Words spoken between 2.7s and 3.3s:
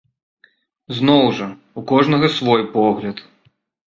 погляд.